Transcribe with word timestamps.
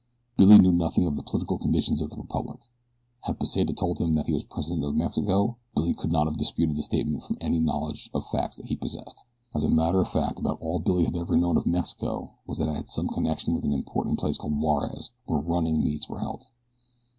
Billy 0.35 0.57
knew 0.57 0.71
nothing 0.71 1.05
of 1.05 1.15
the 1.15 1.21
political 1.21 1.59
conditions 1.59 2.01
of 2.01 2.09
the 2.09 2.17
republic. 2.17 2.59
Had 3.21 3.37
Pesita 3.39 3.71
told 3.75 3.99
him 3.99 4.13
that 4.13 4.25
he 4.25 4.33
was 4.33 4.43
president 4.43 4.83
of 4.83 4.95
Mexico, 4.95 5.57
Billy 5.75 5.93
could 5.93 6.11
not 6.11 6.25
have 6.25 6.37
disputed 6.37 6.75
the 6.75 6.81
statement 6.81 7.21
from 7.23 7.37
any 7.39 7.59
knowledge 7.59 8.09
of 8.11 8.25
facts 8.25 8.57
which 8.57 8.69
he 8.69 8.75
possessed. 8.75 9.23
As 9.53 9.63
a 9.63 9.69
matter 9.69 10.01
of 10.01 10.07
fact 10.07 10.39
about 10.39 10.59
all 10.59 10.79
Billy 10.79 11.05
had 11.05 11.15
ever 11.15 11.37
known 11.37 11.55
of 11.55 11.67
Mexico 11.67 12.31
was 12.47 12.57
that 12.57 12.67
it 12.67 12.73
had 12.77 12.89
some 12.89 13.09
connection 13.09 13.53
with 13.53 13.63
an 13.63 13.73
important 13.73 14.17
place 14.17 14.39
called 14.39 14.57
Juarez 14.59 15.11
where 15.27 15.37
running 15.39 15.83
meets 15.83 16.09
were 16.09 16.17
held. 16.17 16.47